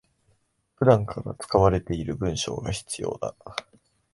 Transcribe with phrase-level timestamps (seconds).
[0.77, 3.35] 普段から使われている文章が必要だ